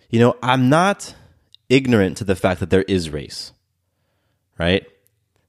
[0.09, 1.15] You know, I'm not
[1.69, 3.53] ignorant to the fact that there is race,
[4.57, 4.85] right?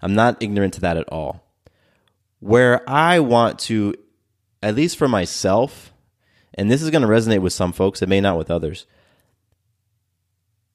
[0.02, 1.44] I'm not ignorant to that at all.
[2.40, 3.94] Where I want to,
[4.62, 5.92] at least for myself,
[6.54, 8.86] and this is going to resonate with some folks, it may not with others.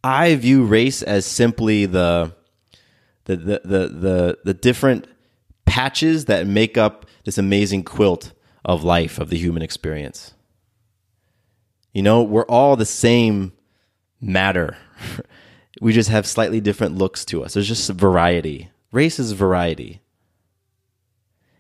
[0.03, 2.34] I view race as simply the
[3.25, 5.07] the the the the, the different
[5.65, 8.32] patches that make up this amazing quilt
[8.63, 10.34] of life of the human experience.
[11.93, 13.53] You know, we're all the same
[14.21, 14.78] matter.
[15.82, 17.53] we just have slightly different looks to us.
[17.53, 18.69] There's just variety.
[18.91, 20.01] Race is variety.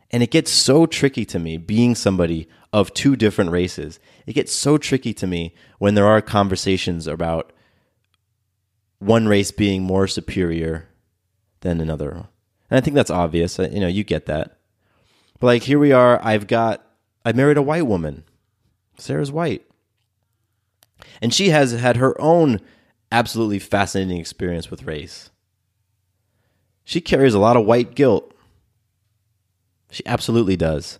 [0.09, 3.99] And it gets so tricky to me being somebody of two different races.
[4.25, 7.51] It gets so tricky to me when there are conversations about
[8.99, 10.87] one race being more superior
[11.61, 12.27] than another.
[12.69, 13.59] And I think that's obvious.
[13.59, 14.57] Uh, you know, you get that.
[15.39, 16.83] But like here we are, I've got
[17.25, 18.23] I married a white woman.
[18.97, 19.65] Sarah's white.
[21.21, 22.61] And she has had her own
[23.11, 25.29] absolutely fascinating experience with race.
[26.87, 28.33] She carries a lot of white guilt.
[29.91, 30.99] She absolutely does.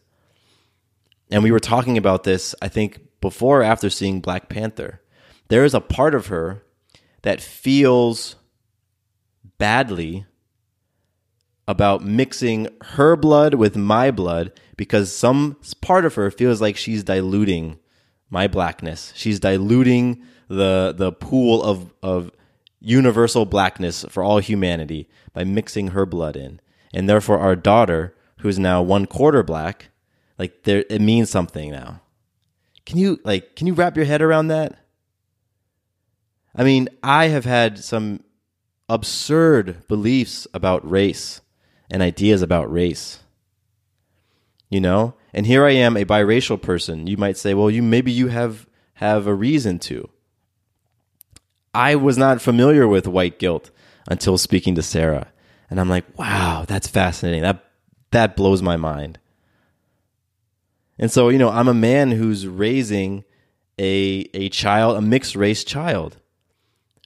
[1.31, 5.01] And we were talking about this, I think, before or after seeing Black Panther.
[5.47, 6.61] There is a part of her
[7.21, 8.35] that feels
[9.57, 10.25] badly
[11.69, 17.05] about mixing her blood with my blood because some part of her feels like she's
[17.05, 17.79] diluting
[18.29, 19.13] my blackness.
[19.15, 22.31] She's diluting the the pool of of
[22.79, 26.59] universal blackness for all humanity by mixing her blood in.
[26.93, 29.89] And therefore our daughter, who's now one quarter black,
[30.37, 32.01] like there it means something now.
[32.85, 34.77] Can you like can you wrap your head around that?
[36.55, 38.23] I mean, I have had some
[38.89, 41.41] absurd beliefs about race
[41.91, 43.19] and ideas about race.
[44.69, 45.13] You know?
[45.33, 47.07] And here I am a biracial person.
[47.07, 50.09] You might say, "Well, you maybe you have have a reason to."
[51.77, 53.69] I was not familiar with white guilt
[54.09, 55.27] until speaking to Sarah.
[55.69, 57.43] And I'm like, "Wow, that's fascinating.
[57.43, 57.63] That
[58.11, 59.19] that blows my mind."
[60.97, 63.25] And so, you know, I'm a man who's raising
[63.77, 66.17] a a child, a mixed race child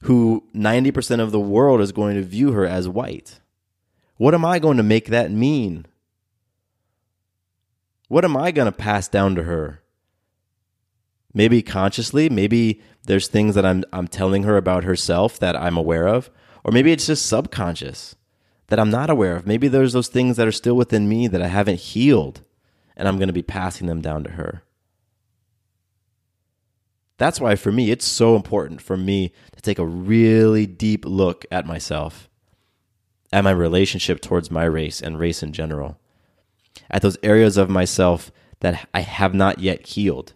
[0.04, 3.40] who 90% of the world is going to view her as white.
[4.18, 5.86] What am I going to make that mean?
[8.08, 9.82] What am I going to pass down to her?
[11.34, 16.08] Maybe consciously, maybe there's things that I'm I'm telling her about herself that I'm aware
[16.08, 16.30] of,
[16.64, 18.16] or maybe it's just subconscious
[18.68, 19.46] that I'm not aware of.
[19.46, 22.42] Maybe there's those things that are still within me that I haven't healed
[22.96, 24.64] and I'm going to be passing them down to her.
[27.18, 31.46] That's why for me, it's so important for me to take a really deep look
[31.52, 32.30] at myself,
[33.34, 36.00] at my relationship towards my race and race in general,
[36.90, 38.32] at those areas of myself
[38.62, 40.34] that I have not yet healed,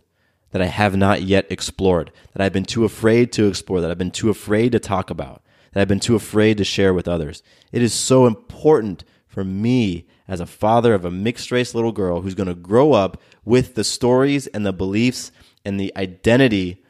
[0.55, 3.97] that I have not yet explored, that I've been too afraid to explore, that I've
[3.97, 5.43] been too afraid to talk about,
[5.73, 7.43] that I've been too afraid to share with others.
[7.73, 12.21] It is so important for me as a father of a mixed race little girl
[12.21, 15.29] who's going to grow up with the stories and the beliefs
[15.65, 16.81] and the identity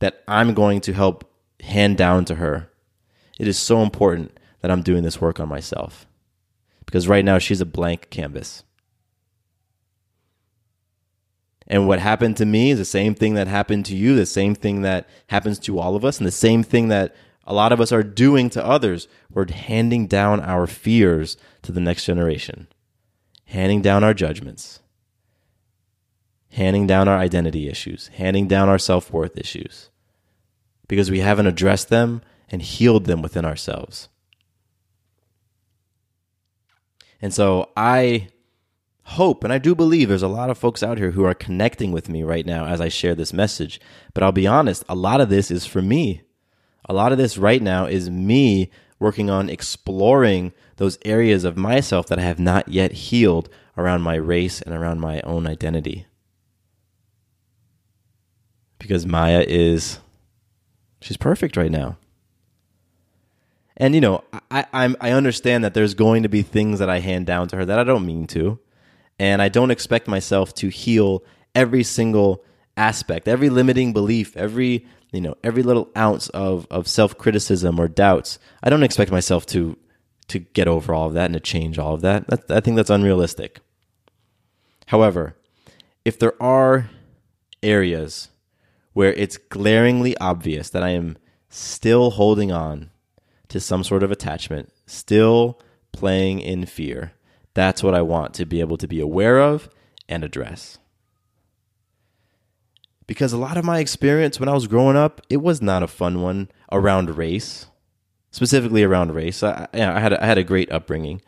[0.00, 2.68] that I'm going to help hand down to her.
[3.38, 6.04] It is so important that I'm doing this work on myself.
[6.84, 8.64] Because right now she's a blank canvas.
[11.66, 14.54] And what happened to me is the same thing that happened to you, the same
[14.54, 17.14] thing that happens to all of us, and the same thing that
[17.46, 19.08] a lot of us are doing to others.
[19.32, 22.68] We're handing down our fears to the next generation,
[23.46, 24.80] handing down our judgments,
[26.52, 29.88] handing down our identity issues, handing down our self worth issues,
[30.86, 34.08] because we haven't addressed them and healed them within ourselves.
[37.22, 38.28] And so I
[39.04, 41.92] hope and I do believe there's a lot of folks out here who are connecting
[41.92, 43.80] with me right now as I share this message.
[44.12, 46.22] But I'll be honest, a lot of this is for me.
[46.88, 52.06] A lot of this right now is me working on exploring those areas of myself
[52.06, 56.06] that I have not yet healed around my race and around my own identity
[58.84, 59.98] because Maya is
[61.00, 61.96] she's perfect right now.
[63.76, 67.00] And you know, I I'm, I understand that there's going to be things that I
[67.00, 68.58] hand down to her that I don't mean to,
[69.18, 71.22] and I don't expect myself to heal
[71.54, 72.44] every single
[72.76, 77.88] aspect, every limiting belief, every you know every little ounce of of self criticism or
[77.88, 78.38] doubts.
[78.62, 79.76] I don't expect myself to
[80.28, 82.26] to get over all of that and to change all of that.
[82.28, 83.60] that I think that's unrealistic.
[84.86, 85.36] However,
[86.04, 86.90] if there are
[87.62, 88.28] areas
[88.92, 91.16] where it's glaringly obvious that I am
[91.48, 92.90] still holding on
[93.48, 95.60] to some sort of attachment, still
[95.92, 97.12] playing in fear.
[97.54, 99.68] That's what I want to be able to be aware of
[100.08, 100.78] and address.
[103.06, 105.88] Because a lot of my experience when I was growing up, it was not a
[105.88, 107.66] fun one around race,
[108.30, 109.42] specifically around race.
[109.42, 111.22] I, I, had, a, I had a great upbringing.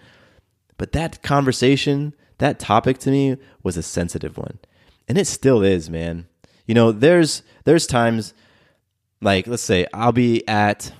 [0.79, 4.59] But that conversation, that topic to me was a sensitive one.
[5.09, 6.27] And it still is, man
[6.67, 8.35] You know, there's there's times
[9.21, 10.93] like let's say I'll be at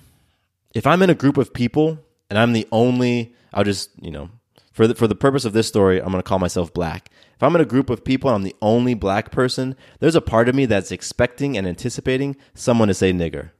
[0.75, 1.99] if I'm in a group of people
[2.31, 4.31] and I'm the only I'll just, you know,
[4.77, 7.09] for the, for the purpose of this story, I'm going to call myself black.
[7.35, 10.21] If I'm in a group of people and I'm the only black person, there's a
[10.21, 13.53] part of me that's expecting and anticipating someone to say nigger.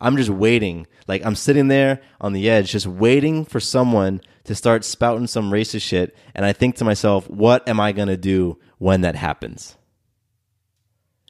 [0.00, 0.86] I'm just waiting.
[1.08, 5.50] Like I'm sitting there on the edge, just waiting for someone to start spouting some
[5.50, 6.16] racist shit.
[6.36, 9.76] And I think to myself, what am I going to do when that happens?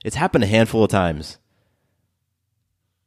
[0.04, 1.38] It's happened a handful of times.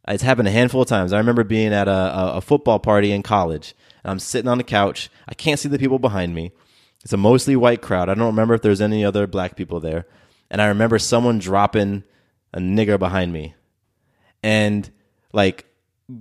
[0.07, 1.13] It's happened a handful of times.
[1.13, 3.75] I remember being at a, a football party in college.
[4.09, 5.09] I'm sitting on the couch.
[5.27, 6.51] I can't see the people behind me.
[7.03, 8.09] It's a mostly white crowd.
[8.09, 10.07] I don't remember if there's any other black people there.
[10.49, 12.03] And I remember someone dropping
[12.53, 13.55] a nigger behind me.
[14.41, 14.89] And
[15.33, 15.65] like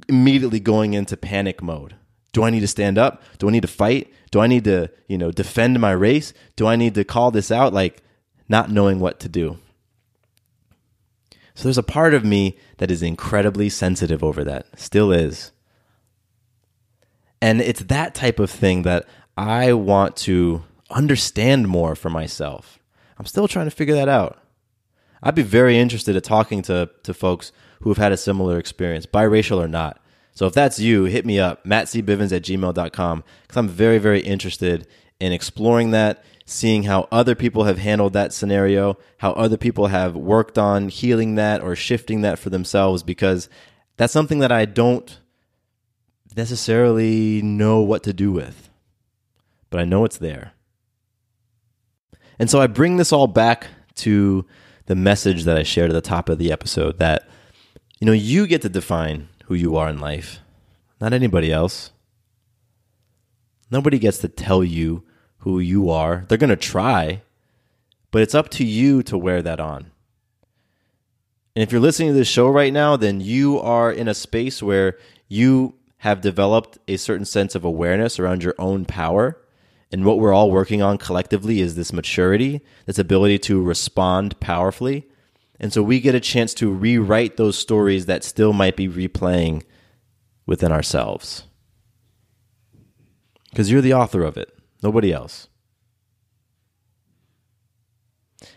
[0.08, 1.94] immediately going into panic mode.
[2.32, 3.22] Do I need to stand up?
[3.38, 4.12] Do I need to fight?
[4.30, 6.34] Do I need to, you know, defend my race?
[6.56, 7.72] Do I need to call this out?
[7.72, 8.02] Like
[8.48, 9.58] not knowing what to do.
[11.54, 15.52] So there's a part of me that is incredibly sensitive over that, still is.
[17.40, 19.06] And it's that type of thing that
[19.36, 22.78] I want to understand more for myself.
[23.18, 24.38] I'm still trying to figure that out.
[25.22, 29.06] I'd be very interested in talking to, to folks who have had a similar experience,
[29.06, 30.00] biracial or not.
[30.32, 34.86] So if that's you, hit me up, mattcbivens at gmail.com, because I'm very, very interested
[35.18, 40.14] in exploring that, seeing how other people have handled that scenario, how other people have
[40.14, 43.48] worked on healing that or shifting that for themselves, because
[43.96, 45.18] that's something that I don't
[46.36, 48.68] necessarily know what to do with,
[49.70, 50.52] but I know it's there.
[52.38, 54.44] And so I bring this all back to
[54.86, 57.26] the message that I shared at the top of the episode that
[57.98, 60.40] you know, you get to define who you are in life,
[61.00, 61.92] not anybody else.
[63.70, 65.04] Nobody gets to tell you
[65.38, 66.24] who you are.
[66.28, 67.22] They're going to try,
[68.10, 69.90] but it's up to you to wear that on.
[71.54, 74.62] And if you're listening to this show right now, then you are in a space
[74.62, 79.40] where you have developed a certain sense of awareness around your own power.
[79.90, 85.06] And what we're all working on collectively is this maturity, this ability to respond powerfully
[85.58, 89.62] and so we get a chance to rewrite those stories that still might be replaying
[90.44, 91.44] within ourselves.
[93.50, 95.48] Because you're the author of it, nobody else.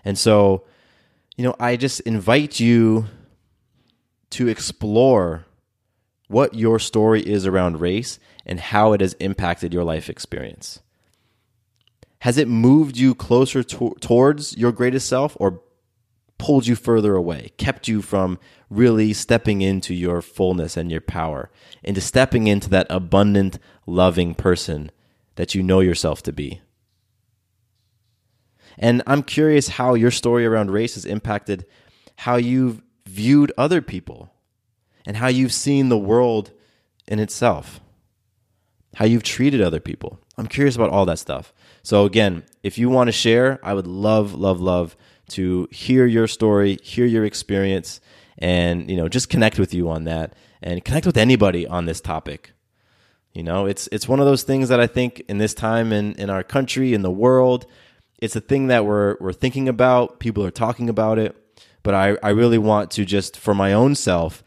[0.03, 0.65] And so,
[1.37, 3.05] you know, I just invite you
[4.31, 5.45] to explore
[6.29, 10.79] what your story is around race and how it has impacted your life experience.
[12.19, 15.61] Has it moved you closer to- towards your greatest self or
[16.37, 21.49] pulled you further away, kept you from really stepping into your fullness and your power,
[21.83, 24.91] into stepping into that abundant, loving person
[25.35, 26.61] that you know yourself to be.
[28.77, 31.65] And I'm curious how your story around race has impacted
[32.17, 34.31] how you've viewed other people
[35.05, 36.51] and how you've seen the world
[37.07, 37.79] in itself,
[38.95, 40.19] how you've treated other people.
[40.37, 41.53] I'm curious about all that stuff.
[41.83, 44.95] So, again, if you want to share, I would love, love, love
[45.29, 47.99] to hear your story, hear your experience,
[48.37, 52.01] and you know just connect with you on that, and connect with anybody on this
[52.01, 52.51] topic.
[53.33, 56.13] You know, it's it's one of those things that I think in this time in
[56.13, 57.65] in our country, in the world,
[58.19, 60.19] it's a thing that we're we're thinking about.
[60.19, 61.35] People are talking about it,
[61.83, 64.43] but I I really want to just for my own self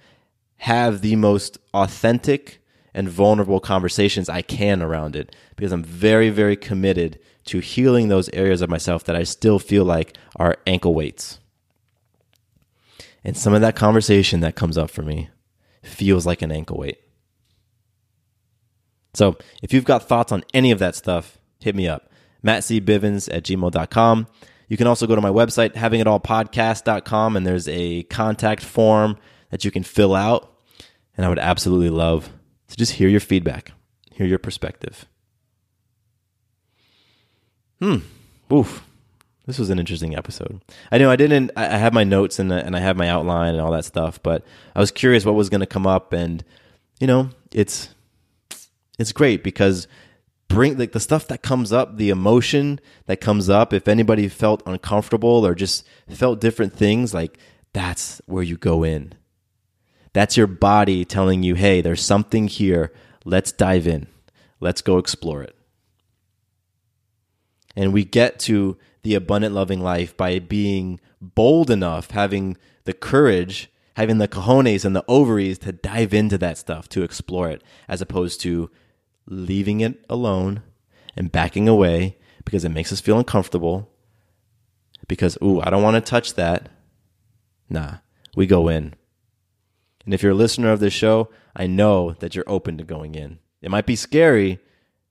[0.62, 2.62] have the most authentic
[2.94, 8.28] and vulnerable conversations I can around it because I'm very very committed to healing those
[8.28, 11.40] areas of myself that I still feel like are ankle weights.
[13.24, 15.30] And some of that conversation that comes up for me
[15.82, 16.98] feels like an ankle weight.
[19.14, 22.12] So if you've got thoughts on any of that stuff, hit me up.
[22.44, 24.28] mattcbivens at gmail.com.
[24.68, 29.16] You can also go to my website, havingitallpodcast.com, and there's a contact form
[29.50, 30.51] that you can fill out.
[31.16, 32.30] And I would absolutely love
[32.68, 33.72] to just hear your feedback,
[34.10, 35.06] hear your perspective.
[37.80, 37.98] Hmm.
[38.52, 38.84] Oof.
[39.46, 40.62] This was an interesting episode.
[40.92, 41.50] I know I didn't.
[41.56, 44.44] I have my notes and and I have my outline and all that stuff, but
[44.74, 46.44] I was curious what was going to come up, and
[47.00, 47.88] you know, it's
[49.00, 49.88] it's great because
[50.46, 53.72] bring like the stuff that comes up, the emotion that comes up.
[53.72, 57.36] If anybody felt uncomfortable or just felt different things, like
[57.72, 59.14] that's where you go in.
[60.12, 62.92] That's your body telling you, "Hey, there's something here.
[63.24, 64.06] Let's dive in.
[64.60, 65.56] Let's go explore it."
[67.74, 73.70] And we get to the abundant loving life by being bold enough, having the courage,
[73.96, 78.00] having the cojones and the ovaries to dive into that stuff, to explore it, as
[78.00, 78.70] opposed to
[79.26, 80.62] leaving it alone
[81.16, 83.88] and backing away because it makes us feel uncomfortable.
[85.08, 86.68] Because, ooh, I don't want to touch that.
[87.68, 87.96] Nah,
[88.36, 88.94] we go in.
[90.04, 93.14] And if you're a listener of this show, I know that you're open to going
[93.14, 93.38] in.
[93.60, 94.58] It might be scary,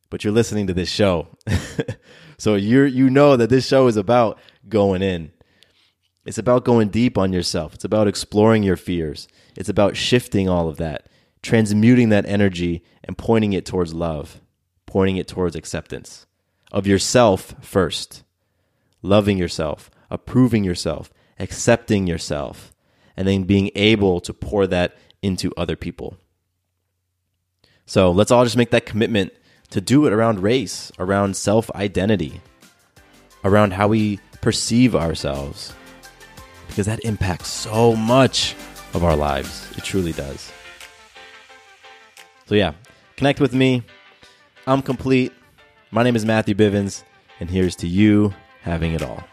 [0.09, 1.27] but you're listening to this show.
[2.37, 5.31] so you you know that this show is about going in.
[6.25, 7.73] It's about going deep on yourself.
[7.73, 9.27] It's about exploring your fears.
[9.55, 11.07] It's about shifting all of that,
[11.41, 14.41] transmuting that energy and pointing it towards love,
[14.85, 16.27] pointing it towards acceptance
[16.71, 18.23] of yourself first,
[19.01, 22.73] loving yourself, approving yourself, accepting yourself,
[23.17, 26.17] and then being able to pour that into other people.
[27.85, 29.33] So let's all just make that commitment
[29.71, 32.41] to do it around race, around self identity,
[33.43, 35.73] around how we perceive ourselves,
[36.67, 38.55] because that impacts so much
[38.93, 39.69] of our lives.
[39.77, 40.51] It truly does.
[42.45, 42.73] So, yeah,
[43.17, 43.83] connect with me.
[44.67, 45.31] I'm complete.
[45.89, 47.03] My name is Matthew Bivens,
[47.39, 49.23] and here's to you having it all.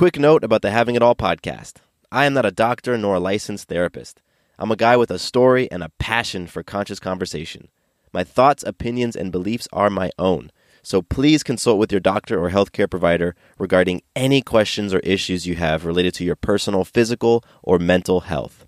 [0.00, 1.74] Quick note about the Having It All podcast
[2.10, 4.22] I am not a doctor nor a licensed therapist.
[4.58, 7.68] I'm a guy with a story and a passion for conscious conversation.
[8.10, 10.52] My thoughts, opinions, and beliefs are my own.
[10.82, 15.56] So please consult with your doctor or healthcare provider regarding any questions or issues you
[15.56, 18.66] have related to your personal physical or mental health.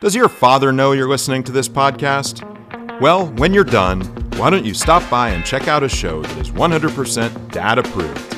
[0.00, 2.42] Does your father know you're listening to this podcast?
[3.00, 4.00] Well, when you're done,
[4.36, 8.37] why don't you stop by and check out a show that is 100% dad approved